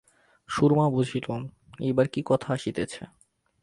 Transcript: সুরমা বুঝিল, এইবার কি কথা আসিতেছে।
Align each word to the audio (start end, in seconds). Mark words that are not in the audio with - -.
সুরমা 0.49 0.87
বুঝিল, 0.89 1.27
এইবার 1.79 2.07
কি 2.07 2.21
কথা 2.25 2.47
আসিতেছে। 2.53 3.01